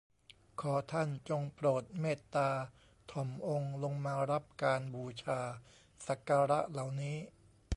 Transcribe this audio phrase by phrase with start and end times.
[0.61, 2.49] ขอท่านจงโปรดเมตตา
[3.11, 5.39] ถ่อมองค์ลงมารับการบูชา
[6.07, 7.17] สักการะเหล่านี้